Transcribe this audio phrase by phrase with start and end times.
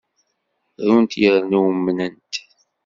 [0.85, 2.31] Runt yerna umnent.